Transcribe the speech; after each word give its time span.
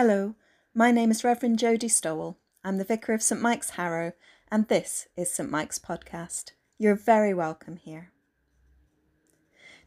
Hello, 0.00 0.36
my 0.74 0.92
name 0.92 1.10
is 1.10 1.24
Reverend 1.24 1.58
Jodie 1.58 1.90
Stowell. 1.90 2.38
I'm 2.62 2.78
the 2.78 2.84
Vicar 2.84 3.14
of 3.14 3.20
St 3.20 3.40
Mike's 3.40 3.70
Harrow, 3.70 4.12
and 4.48 4.68
this 4.68 5.08
is 5.16 5.34
St 5.34 5.50
Mike's 5.50 5.80
Podcast. 5.80 6.52
You're 6.78 6.94
very 6.94 7.34
welcome 7.34 7.78
here. 7.78 8.12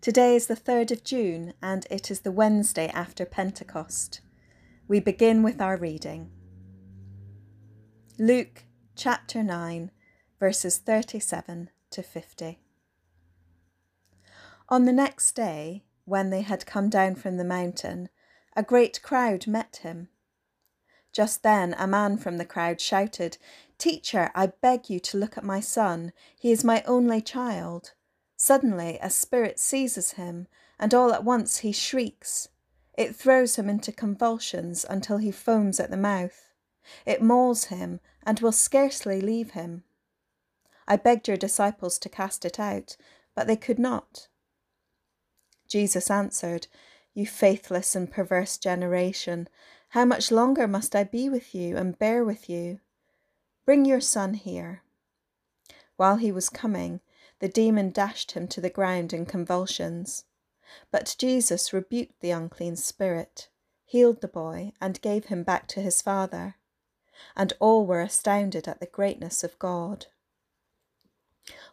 Today 0.02 0.36
is 0.36 0.48
the 0.48 0.56
3rd 0.58 0.92
of 0.92 1.06
June, 1.06 1.54
and 1.62 1.88
it 1.90 2.12
is 2.12 2.20
the 2.20 2.32
Wednesday 2.34 2.90
after 2.90 3.26
Pentecost. 3.26 4.20
We 4.86 5.00
begin 5.00 5.44
with 5.44 5.62
our 5.62 5.78
reading. 5.78 6.30
Luke 8.20 8.66
chapter 8.98 9.42
9, 9.42 9.92
verses 10.42 10.78
37 10.78 11.70
to 11.90 12.04
50. 12.04 12.60
On 14.68 14.84
the 14.84 14.92
next 14.92 15.38
day, 15.38 15.86
when 16.04 16.32
they 16.32 16.42
had 16.42 16.66
come 16.66 16.90
down 16.90 17.16
from 17.16 17.38
the 17.38 17.46
mountain, 17.46 18.10
a 18.56 18.64
great 18.64 19.02
crowd 19.02 19.48
met 19.48 19.78
him. 19.78 20.10
Just 21.12 21.44
then 21.44 21.76
a 21.78 21.88
man 21.88 22.18
from 22.18 22.38
the 22.38 22.46
crowd 22.46 22.80
shouted, 22.80 23.38
Teacher, 23.78 24.32
I 24.34 24.48
beg 24.48 24.90
you 24.90 25.00
to 25.02 25.18
look 25.18 25.38
at 25.38 25.44
my 25.44 25.60
son. 25.60 26.14
He 26.40 26.52
is 26.52 26.64
my 26.64 26.84
only 26.86 27.22
child. 27.22 27.94
Suddenly 28.38 28.98
a 29.02 29.10
spirit 29.10 29.60
seizes 29.60 30.12
him, 30.12 30.48
and 30.80 30.94
all 30.94 31.14
at 31.14 31.24
once 31.24 31.60
he 31.60 31.72
shrieks. 31.72 32.50
It 32.98 33.16
throws 33.16 33.56
him 33.56 33.70
into 33.70 33.92
convulsions 33.92 34.86
until 34.90 35.18
he 35.18 35.32
foams 35.32 35.80
at 35.80 35.92
the 35.92 35.98
mouth. 35.98 36.50
It 37.06 37.22
mauls 37.22 37.66
him 37.66 38.00
and 38.24 38.40
will 38.40 38.52
scarcely 38.52 39.22
leave 39.22 39.52
him. 39.52 39.84
I 40.88 40.96
begged 40.98 41.28
your 41.28 41.38
disciples 41.38 41.98
to 42.00 42.10
cast 42.10 42.46
it 42.46 42.60
out, 42.60 42.98
but 43.36 43.48
they 43.48 43.56
could 43.56 43.80
not. 43.80 44.28
Jesus 45.68 46.12
answered, 46.12 46.68
you 47.14 47.26
faithless 47.26 47.96
and 47.96 48.12
perverse 48.12 48.58
generation, 48.58 49.48
how 49.90 50.06
much 50.06 50.32
longer 50.32 50.68
must 50.68 50.96
I 50.96 51.04
be 51.04 51.30
with 51.30 51.54
you 51.54 51.76
and 51.76 52.00
bear 52.00 52.24
with 52.24 52.50
you? 52.50 52.80
Bring 53.66 53.86
your 53.86 54.02
son 54.02 54.36
here. 54.36 54.84
While 55.98 56.18
he 56.18 56.32
was 56.32 56.50
coming, 56.50 57.02
the 57.40 57.50
demon 57.50 57.90
dashed 57.90 58.32
him 58.32 58.48
to 58.50 58.62
the 58.62 58.70
ground 58.70 59.14
in 59.14 59.26
convulsions. 59.26 60.26
But 60.92 61.16
Jesus 61.18 61.74
rebuked 61.74 62.22
the 62.22 62.32
unclean 62.32 62.76
spirit, 62.76 63.50
healed 63.84 64.22
the 64.22 64.28
boy, 64.28 64.72
and 64.80 65.02
gave 65.02 65.26
him 65.26 65.44
back 65.44 65.68
to 65.70 65.82
his 65.82 66.02
father. 66.02 66.56
And 67.36 67.54
all 67.60 67.86
were 67.86 68.02
astounded 68.02 68.68
at 68.68 68.80
the 68.80 68.86
greatness 68.86 69.44
of 69.44 69.60
God. 69.60 70.08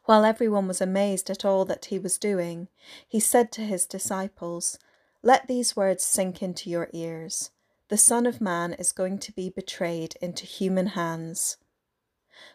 While 0.05 0.25
everyone 0.25 0.67
was 0.67 0.81
amazed 0.81 1.31
at 1.31 1.45
all 1.45 1.65
that 1.67 1.87
he 1.87 1.99
was 1.99 2.19
doing, 2.19 2.69
he 3.07 3.21
said 3.21 3.53
to 3.53 3.61
his 3.61 3.87
disciples, 3.87 4.79
let 5.23 5.49
these 5.49 5.77
words 5.77 6.05
sink 6.05 6.43
into 6.43 6.71
your 6.71 6.89
ears. 6.93 7.51
The 7.89 7.97
Son 7.97 8.27
of 8.27 8.41
Man 8.41 8.73
is 8.75 8.93
going 8.93 9.19
to 9.21 9.33
be 9.33 9.51
betrayed 9.51 10.15
into 10.21 10.47
human 10.47 10.89
hands. 10.89 11.57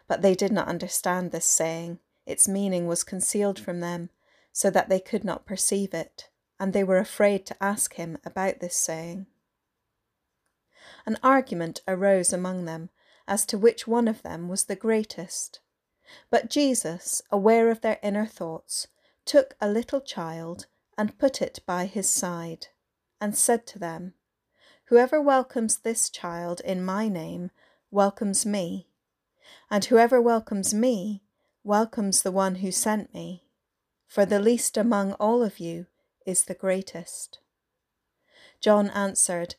But 0.07 0.21
they 0.21 0.35
did 0.35 0.51
not 0.51 0.67
understand 0.67 1.31
this 1.31 1.45
saying. 1.45 1.99
Its 2.25 2.47
meaning 2.47 2.87
was 2.87 3.03
concealed 3.03 3.59
from 3.59 3.79
them, 3.79 4.09
so 4.51 4.69
that 4.69 4.87
they 4.87 4.99
could 4.99 5.25
not 5.25 5.45
perceive 5.45 5.93
it, 5.93 6.29
and 6.59 6.71
they 6.71 6.83
were 6.83 6.99
afraid 6.99 7.45
to 7.47 7.63
ask 7.63 7.95
him 7.95 8.17
about 8.23 8.59
this 8.59 8.75
saying. 8.75 9.25
An 11.05 11.17
argument 11.21 11.81
arose 11.87 12.31
among 12.31 12.65
them 12.65 12.89
as 13.27 13.45
to 13.47 13.57
which 13.57 13.87
one 13.87 14.07
of 14.07 14.21
them 14.21 14.47
was 14.47 14.65
the 14.65 14.75
greatest. 14.75 15.59
But 16.29 16.49
Jesus, 16.49 17.21
aware 17.29 17.69
of 17.69 17.81
their 17.81 17.99
inner 18.03 18.25
thoughts, 18.25 18.87
took 19.25 19.55
a 19.59 19.69
little 19.69 20.01
child 20.01 20.67
and 20.97 21.17
put 21.17 21.41
it 21.41 21.59
by 21.65 21.85
his 21.85 22.09
side, 22.09 22.67
and 23.19 23.35
said 23.35 23.65
to 23.67 23.79
them, 23.79 24.13
Whoever 24.85 25.21
welcomes 25.21 25.77
this 25.77 26.09
child 26.09 26.61
in 26.61 26.83
my 26.83 27.07
name 27.07 27.51
welcomes 27.89 28.45
me, 28.45 28.87
and 29.69 29.85
whoever 29.85 30.21
welcomes 30.21 30.73
me 30.73 31.23
welcomes 31.63 32.21
the 32.21 32.31
one 32.31 32.55
who 32.55 32.71
sent 32.71 33.13
me, 33.13 33.45
for 34.07 34.25
the 34.25 34.39
least 34.39 34.77
among 34.77 35.13
all 35.13 35.41
of 35.41 35.59
you 35.59 35.87
is 36.25 36.43
the 36.43 36.53
greatest. 36.53 37.39
John 38.59 38.89
answered, 38.89 39.55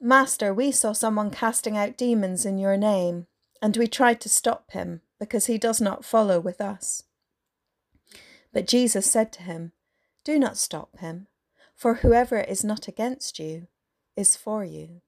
Master, 0.00 0.54
we 0.54 0.72
saw 0.72 0.92
someone 0.92 1.30
casting 1.30 1.76
out 1.76 1.98
demons 1.98 2.46
in 2.46 2.58
your 2.58 2.76
name, 2.76 3.26
and 3.60 3.76
we 3.76 3.86
tried 3.86 4.20
to 4.22 4.28
stop 4.28 4.70
him, 4.70 5.02
because 5.18 5.46
he 5.46 5.58
does 5.58 5.80
not 5.80 6.04
follow 6.04 6.40
with 6.40 6.60
us. 6.60 7.02
But 8.52 8.66
Jesus 8.66 9.10
said 9.10 9.32
to 9.34 9.42
him, 9.42 9.72
do 10.24 10.38
not 10.38 10.56
stop 10.56 10.98
him, 10.98 11.26
for 11.74 11.94
whoever 11.94 12.40
is 12.40 12.64
not 12.64 12.88
against 12.88 13.38
you 13.38 13.68
is 14.16 14.36
for 14.36 14.64
you. 14.64 15.00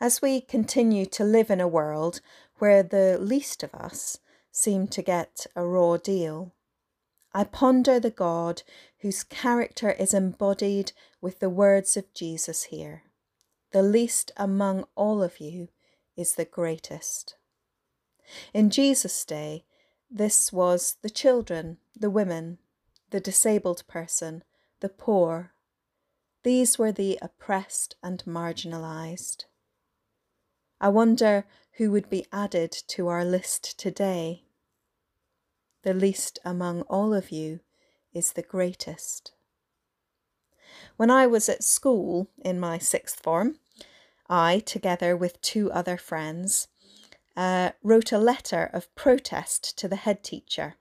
As 0.00 0.22
we 0.22 0.40
continue 0.40 1.06
to 1.06 1.24
live 1.24 1.50
in 1.50 1.60
a 1.60 1.68
world 1.68 2.20
where 2.58 2.82
the 2.82 3.18
least 3.20 3.62
of 3.62 3.74
us 3.74 4.18
seem 4.52 4.86
to 4.88 5.02
get 5.02 5.46
a 5.56 5.64
raw 5.64 5.96
deal, 5.96 6.54
I 7.32 7.44
ponder 7.44 8.00
the 8.00 8.10
God 8.10 8.62
whose 9.00 9.22
character 9.22 9.90
is 9.90 10.14
embodied 10.14 10.92
with 11.20 11.40
the 11.40 11.50
words 11.50 11.96
of 11.96 12.12
Jesus 12.14 12.64
here. 12.64 13.02
The 13.72 13.82
least 13.82 14.32
among 14.36 14.86
all 14.94 15.22
of 15.22 15.40
you 15.40 15.68
is 16.16 16.34
the 16.34 16.44
greatest. 16.44 17.36
In 18.54 18.70
Jesus' 18.70 19.24
day, 19.24 19.64
this 20.10 20.52
was 20.52 20.96
the 21.02 21.10
children, 21.10 21.78
the 21.94 22.10
women, 22.10 22.58
the 23.10 23.20
disabled 23.20 23.86
person, 23.86 24.42
the 24.80 24.88
poor. 24.88 25.52
These 26.42 26.78
were 26.78 26.92
the 26.92 27.18
oppressed 27.20 27.96
and 28.02 28.22
marginalised. 28.24 29.44
I 30.80 30.88
wonder 30.88 31.44
who 31.72 31.90
would 31.90 32.08
be 32.08 32.26
added 32.32 32.72
to 32.88 33.08
our 33.08 33.24
list 33.24 33.78
today. 33.78 34.44
The 35.82 35.94
least 35.94 36.38
among 36.44 36.82
all 36.82 37.12
of 37.12 37.30
you 37.30 37.60
is 38.12 38.32
the 38.32 38.42
greatest. 38.42 39.32
When 40.96 41.10
I 41.10 41.26
was 41.26 41.48
at 41.48 41.64
school 41.64 42.30
in 42.38 42.58
my 42.60 42.78
sixth 42.78 43.20
form, 43.20 43.58
I, 44.28 44.60
together 44.60 45.16
with 45.16 45.40
two 45.40 45.70
other 45.72 45.96
friends, 45.96 46.68
uh, 47.38 47.70
wrote 47.84 48.10
a 48.10 48.18
letter 48.18 48.68
of 48.72 48.92
protest 48.96 49.78
to 49.78 49.86
the 49.86 49.94
head 49.94 50.24
teacher 50.24 50.74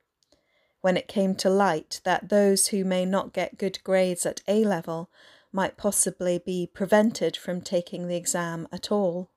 when 0.82 0.98
it 0.98 1.08
came 1.08 1.36
to 1.36 1.52
light 1.52 2.02
that 2.04 2.30
those 2.30 2.70
who 2.70 2.84
may 2.84 3.06
not 3.06 3.32
get 3.32 3.60
good 3.60 3.78
grades 3.84 4.26
at 4.26 4.42
A 4.48 4.64
level 4.64 5.12
might 5.52 5.78
possibly 5.78 6.40
be 6.44 6.68
prevented 6.72 7.38
from 7.38 7.62
taking 7.62 8.08
the 8.08 8.16
exam 8.16 8.68
at 8.72 8.92
all. 8.92 9.30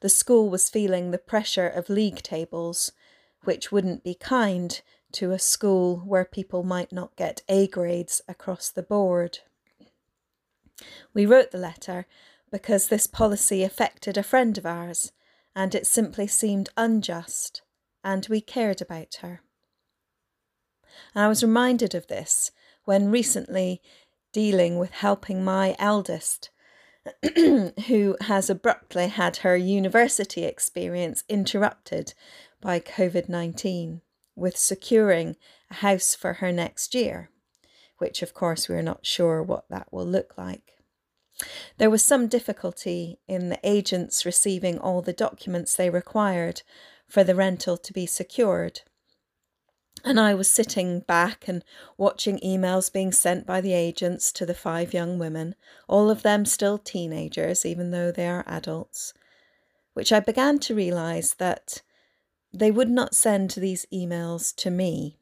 The 0.00 0.08
school 0.08 0.48
was 0.48 0.70
feeling 0.70 1.10
the 1.10 1.18
pressure 1.18 1.66
of 1.66 1.88
league 1.88 2.22
tables, 2.22 2.92
which 3.42 3.72
wouldn't 3.72 4.04
be 4.04 4.14
kind 4.14 4.80
to 5.12 5.32
a 5.32 5.40
school 5.40 6.02
where 6.06 6.24
people 6.24 6.62
might 6.62 6.92
not 6.92 7.16
get 7.16 7.42
A 7.48 7.66
grades 7.66 8.20
across 8.28 8.70
the 8.70 8.82
board. 8.82 9.40
We 11.12 11.26
wrote 11.26 11.50
the 11.50 11.58
letter 11.58 12.06
because 12.52 12.86
this 12.86 13.08
policy 13.08 13.64
affected 13.64 14.16
a 14.16 14.22
friend 14.22 14.56
of 14.56 14.66
ours 14.66 15.10
and 15.54 15.74
it 15.74 15.86
simply 15.86 16.26
seemed 16.26 16.70
unjust, 16.76 17.62
and 18.02 18.26
we 18.28 18.40
cared 18.40 18.80
about 18.80 19.16
her. 19.16 19.42
And 21.14 21.24
I 21.24 21.28
was 21.28 21.42
reminded 21.42 21.94
of 21.94 22.06
this 22.06 22.50
when 22.84 23.10
recently 23.10 23.80
dealing 24.32 24.78
with 24.78 24.90
helping 24.90 25.44
my 25.44 25.76
eldest, 25.78 26.50
who 27.86 28.16
has 28.22 28.48
abruptly 28.48 29.08
had 29.08 29.38
her 29.38 29.56
university 29.56 30.44
experience 30.44 31.24
interrupted 31.28 32.14
by 32.60 32.80
COVID 32.80 33.28
19, 33.28 34.00
with 34.34 34.56
securing 34.56 35.36
a 35.70 35.74
house 35.74 36.14
for 36.14 36.34
her 36.34 36.52
next 36.52 36.94
year, 36.94 37.30
which 37.98 38.22
of 38.22 38.34
course 38.34 38.68
we're 38.68 38.82
not 38.82 39.04
sure 39.04 39.42
what 39.42 39.68
that 39.68 39.92
will 39.92 40.06
look 40.06 40.38
like. 40.38 40.72
There 41.78 41.90
was 41.90 42.02
some 42.02 42.28
difficulty 42.28 43.18
in 43.26 43.48
the 43.48 43.58
agents 43.62 44.24
receiving 44.24 44.78
all 44.78 45.02
the 45.02 45.12
documents 45.12 45.74
they 45.74 45.90
required 45.90 46.62
for 47.08 47.24
the 47.24 47.34
rental 47.34 47.76
to 47.76 47.92
be 47.92 48.06
secured. 48.06 48.82
And 50.04 50.18
I 50.18 50.34
was 50.34 50.50
sitting 50.50 51.00
back 51.00 51.46
and 51.46 51.62
watching 51.96 52.38
emails 52.38 52.92
being 52.92 53.12
sent 53.12 53.46
by 53.46 53.60
the 53.60 53.72
agents 53.72 54.32
to 54.32 54.46
the 54.46 54.54
five 54.54 54.92
young 54.92 55.18
women, 55.18 55.54
all 55.88 56.10
of 56.10 56.22
them 56.22 56.44
still 56.44 56.78
teenagers, 56.78 57.64
even 57.64 57.90
though 57.90 58.10
they 58.10 58.26
are 58.26 58.44
adults, 58.46 59.14
which 59.94 60.12
I 60.12 60.20
began 60.20 60.58
to 60.60 60.74
realise 60.74 61.34
that 61.34 61.82
they 62.52 62.70
would 62.70 62.90
not 62.90 63.14
send 63.14 63.50
these 63.50 63.86
emails 63.92 64.54
to 64.56 64.70
me. 64.70 65.18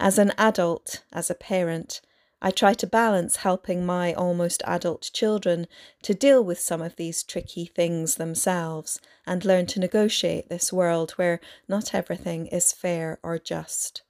As 0.00 0.18
an 0.18 0.32
adult, 0.36 1.04
as 1.12 1.30
a 1.30 1.34
parent, 1.34 2.00
I 2.44 2.50
try 2.50 2.74
to 2.74 2.86
balance 2.86 3.36
helping 3.36 3.86
my 3.86 4.12
almost 4.12 4.62
adult 4.66 5.10
children 5.14 5.66
to 6.02 6.12
deal 6.12 6.44
with 6.44 6.60
some 6.60 6.82
of 6.82 6.96
these 6.96 7.22
tricky 7.22 7.64
things 7.64 8.16
themselves 8.16 9.00
and 9.26 9.46
learn 9.46 9.64
to 9.68 9.80
negotiate 9.80 10.50
this 10.50 10.70
world 10.70 11.12
where 11.12 11.40
not 11.68 11.94
everything 11.94 12.46
is 12.48 12.70
fair 12.70 13.18
or 13.22 13.38
just. 13.38 14.02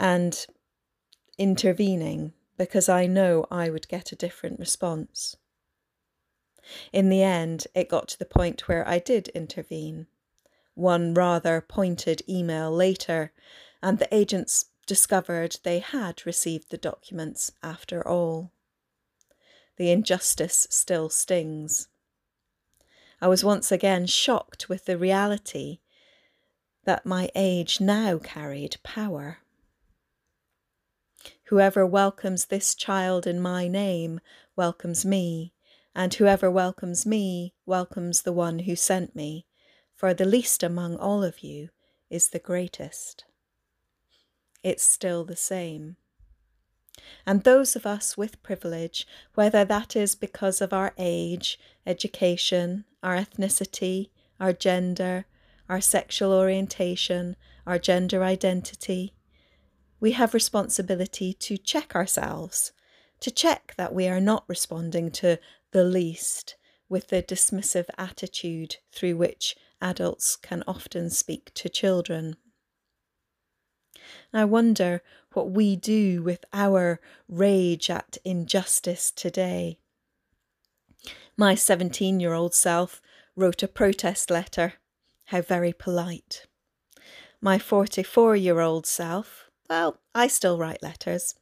And 0.00 0.44
intervening 1.38 2.32
because 2.58 2.88
I 2.88 3.06
know 3.06 3.46
I 3.52 3.70
would 3.70 3.86
get 3.86 4.10
a 4.10 4.16
different 4.16 4.58
response. 4.58 5.36
In 6.92 7.08
the 7.08 7.22
end, 7.22 7.68
it 7.72 7.88
got 7.88 8.08
to 8.08 8.18
the 8.18 8.24
point 8.24 8.66
where 8.66 8.86
I 8.88 8.98
did 8.98 9.28
intervene. 9.28 10.08
One 10.74 11.14
rather 11.14 11.60
pointed 11.60 12.22
email 12.28 12.72
later, 12.72 13.32
and 13.80 14.00
the 14.00 14.12
agents 14.12 14.64
discovered 14.86 15.58
they 15.62 15.80
had 15.80 16.24
received 16.24 16.70
the 16.70 16.78
documents 16.78 17.52
after 17.62 18.06
all. 18.06 18.52
The 19.76 19.90
injustice 19.90 20.66
still 20.70 21.10
stings. 21.10 21.88
I 23.20 23.28
was 23.28 23.44
once 23.44 23.72
again 23.72 24.06
shocked 24.06 24.68
with 24.68 24.84
the 24.84 24.96
reality 24.96 25.80
that 26.84 27.04
my 27.04 27.30
age 27.34 27.80
now 27.80 28.18
carried 28.18 28.76
power. 28.82 29.38
Whoever 31.44 31.84
welcomes 31.84 32.46
this 32.46 32.74
child 32.74 33.26
in 33.26 33.40
my 33.40 33.68
name 33.68 34.20
welcomes 34.54 35.04
me, 35.04 35.52
and 35.94 36.12
whoever 36.14 36.50
welcomes 36.50 37.04
me 37.04 37.54
welcomes 37.64 38.22
the 38.22 38.32
one 38.32 38.60
who 38.60 38.76
sent 38.76 39.16
me, 39.16 39.46
for 39.94 40.14
the 40.14 40.24
least 40.24 40.62
among 40.62 40.96
all 40.96 41.24
of 41.24 41.40
you 41.40 41.70
is 42.10 42.28
the 42.28 42.38
greatest. 42.38 43.24
It's 44.66 44.82
still 44.82 45.24
the 45.24 45.36
same. 45.36 45.94
And 47.24 47.44
those 47.44 47.76
of 47.76 47.86
us 47.86 48.16
with 48.16 48.42
privilege, 48.42 49.06
whether 49.36 49.64
that 49.64 49.94
is 49.94 50.16
because 50.16 50.60
of 50.60 50.72
our 50.72 50.92
age, 50.98 51.56
education, 51.86 52.84
our 53.00 53.14
ethnicity, 53.16 54.10
our 54.40 54.52
gender, 54.52 55.26
our 55.68 55.80
sexual 55.80 56.32
orientation, 56.32 57.36
our 57.64 57.78
gender 57.78 58.24
identity, 58.24 59.14
we 60.00 60.12
have 60.12 60.34
responsibility 60.34 61.32
to 61.32 61.56
check 61.56 61.94
ourselves, 61.94 62.72
to 63.20 63.30
check 63.30 63.72
that 63.76 63.94
we 63.94 64.08
are 64.08 64.20
not 64.20 64.42
responding 64.48 65.12
to 65.12 65.38
the 65.70 65.84
least 65.84 66.56
with 66.88 67.06
the 67.06 67.22
dismissive 67.22 67.86
attitude 67.96 68.78
through 68.90 69.16
which 69.16 69.54
adults 69.80 70.34
can 70.34 70.64
often 70.66 71.08
speak 71.08 71.54
to 71.54 71.68
children. 71.68 72.34
I 74.32 74.44
wonder 74.44 75.02
what 75.32 75.50
we 75.50 75.76
do 75.76 76.22
with 76.22 76.44
our 76.52 77.00
rage 77.28 77.90
at 77.90 78.18
injustice 78.24 79.10
today. 79.10 79.78
My 81.36 81.54
17 81.54 82.20
year 82.20 82.32
old 82.32 82.54
self 82.54 83.02
wrote 83.36 83.62
a 83.62 83.68
protest 83.68 84.30
letter. 84.30 84.74
How 85.26 85.42
very 85.42 85.72
polite. 85.72 86.46
My 87.40 87.58
44 87.58 88.36
year 88.36 88.60
old 88.60 88.86
self, 88.86 89.50
well, 89.68 89.98
I 90.14 90.28
still 90.28 90.56
write 90.56 90.82
letters. 90.82 91.34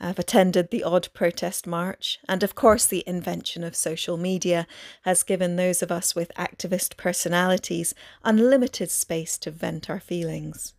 I've 0.00 0.18
attended 0.18 0.70
the 0.70 0.82
odd 0.82 1.08
protest 1.14 1.64
march, 1.64 2.18
and 2.28 2.42
of 2.42 2.56
course, 2.56 2.86
the 2.86 3.04
invention 3.06 3.62
of 3.62 3.76
social 3.76 4.16
media 4.16 4.66
has 5.02 5.22
given 5.22 5.54
those 5.54 5.80
of 5.80 5.92
us 5.92 6.16
with 6.16 6.32
activist 6.36 6.96
personalities 6.96 7.94
unlimited 8.24 8.90
space 8.90 9.38
to 9.38 9.52
vent 9.52 9.88
our 9.88 10.00
feelings. 10.00 10.74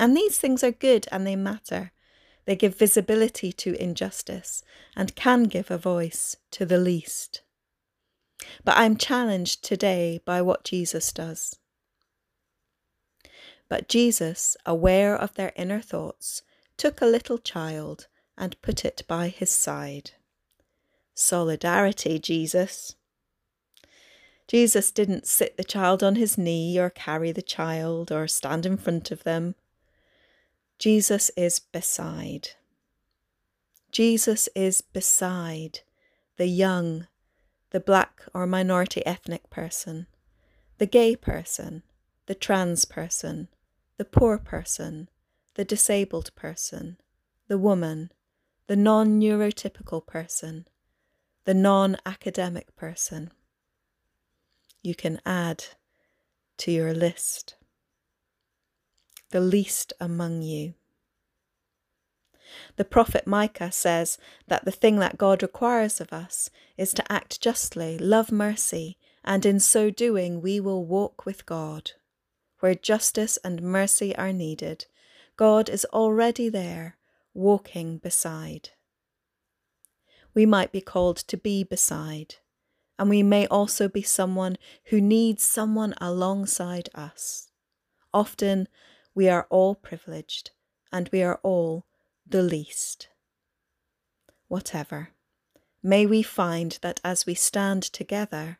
And 0.00 0.16
these 0.16 0.38
things 0.38 0.64
are 0.64 0.72
good 0.72 1.06
and 1.12 1.26
they 1.26 1.36
matter. 1.36 1.92
They 2.46 2.56
give 2.56 2.74
visibility 2.74 3.52
to 3.52 3.74
injustice 3.80 4.64
and 4.96 5.14
can 5.14 5.42
give 5.42 5.70
a 5.70 5.76
voice 5.76 6.38
to 6.52 6.64
the 6.64 6.78
least. 6.78 7.42
But 8.64 8.78
I'm 8.78 8.96
challenged 8.96 9.62
today 9.62 10.22
by 10.24 10.40
what 10.40 10.64
Jesus 10.64 11.12
does. 11.12 11.56
But 13.68 13.90
Jesus, 13.90 14.56
aware 14.64 15.14
of 15.14 15.34
their 15.34 15.52
inner 15.54 15.82
thoughts, 15.82 16.40
took 16.78 17.02
a 17.02 17.06
little 17.06 17.36
child 17.36 18.06
and 18.38 18.60
put 18.62 18.86
it 18.86 19.02
by 19.06 19.28
his 19.28 19.50
side. 19.50 20.12
Solidarity, 21.12 22.18
Jesus. 22.18 22.94
Jesus 24.48 24.90
didn't 24.90 25.26
sit 25.26 25.58
the 25.58 25.62
child 25.62 26.02
on 26.02 26.16
his 26.16 26.38
knee 26.38 26.78
or 26.78 26.88
carry 26.88 27.32
the 27.32 27.42
child 27.42 28.10
or 28.10 28.26
stand 28.26 28.64
in 28.64 28.78
front 28.78 29.10
of 29.10 29.24
them. 29.24 29.56
Jesus 30.80 31.30
is 31.36 31.58
beside. 31.60 32.52
Jesus 33.92 34.48
is 34.54 34.80
beside 34.80 35.80
the 36.38 36.46
young, 36.46 37.06
the 37.68 37.80
black 37.80 38.22
or 38.32 38.46
minority 38.46 39.04
ethnic 39.04 39.50
person, 39.50 40.06
the 40.78 40.86
gay 40.86 41.16
person, 41.16 41.82
the 42.24 42.34
trans 42.34 42.86
person, 42.86 43.48
the 43.98 44.06
poor 44.06 44.38
person, 44.38 45.10
the 45.52 45.66
disabled 45.66 46.34
person, 46.34 46.96
the 47.46 47.58
woman, 47.58 48.10
the 48.66 48.76
non 48.76 49.20
neurotypical 49.20 50.06
person, 50.06 50.66
the 51.44 51.52
non 51.52 51.98
academic 52.06 52.74
person. 52.74 53.30
You 54.82 54.94
can 54.94 55.20
add 55.26 55.62
to 56.56 56.72
your 56.72 56.94
list 56.94 57.56
the 59.30 59.40
least 59.40 59.92
among 60.00 60.42
you. 60.42 60.74
The 62.76 62.84
prophet 62.84 63.26
Micah 63.26 63.70
says 63.70 64.18
that 64.48 64.64
the 64.64 64.72
thing 64.72 64.96
that 64.96 65.18
God 65.18 65.42
requires 65.42 66.00
of 66.00 66.12
us 66.12 66.50
is 66.76 66.92
to 66.94 67.12
act 67.12 67.40
justly, 67.40 67.98
love 67.98 68.32
mercy, 68.32 68.98
and 69.24 69.46
in 69.46 69.60
so 69.60 69.90
doing 69.90 70.40
we 70.40 70.60
will 70.60 70.84
walk 70.84 71.24
with 71.26 71.46
God. 71.46 71.92
Where 72.60 72.74
justice 72.74 73.38
and 73.44 73.62
mercy 73.62 74.14
are 74.16 74.32
needed, 74.32 74.86
God 75.36 75.68
is 75.68 75.86
already 75.86 76.48
there, 76.48 76.98
walking 77.32 77.98
beside. 77.98 78.70
We 80.34 80.44
might 80.46 80.72
be 80.72 80.80
called 80.80 81.16
to 81.18 81.36
be 81.36 81.64
beside, 81.64 82.36
and 82.98 83.08
we 83.08 83.22
may 83.22 83.46
also 83.46 83.88
be 83.88 84.02
someone 84.02 84.58
who 84.86 85.00
needs 85.00 85.42
someone 85.42 85.94
alongside 86.00 86.88
us. 86.94 87.50
Often 88.12 88.68
we 89.14 89.28
are 89.28 89.46
all 89.50 89.74
privileged, 89.74 90.50
and 90.92 91.08
we 91.12 91.22
are 91.22 91.40
all 91.42 91.84
the 92.26 92.42
least. 92.42 93.08
Whatever, 94.48 95.10
may 95.82 96.06
we 96.06 96.22
find 96.22 96.78
that 96.82 97.00
as 97.04 97.26
we 97.26 97.34
stand 97.34 97.82
together, 97.82 98.58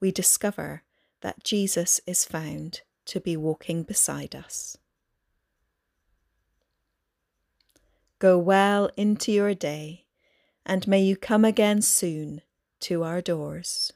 we 0.00 0.10
discover 0.10 0.82
that 1.20 1.44
Jesus 1.44 2.00
is 2.06 2.24
found 2.24 2.82
to 3.06 3.20
be 3.20 3.36
walking 3.36 3.82
beside 3.82 4.34
us. 4.34 4.76
Go 8.18 8.38
well 8.38 8.90
into 8.96 9.30
your 9.30 9.54
day, 9.54 10.06
and 10.64 10.88
may 10.88 11.02
you 11.02 11.16
come 11.16 11.44
again 11.44 11.82
soon 11.82 12.42
to 12.80 13.02
our 13.02 13.20
doors. 13.20 13.92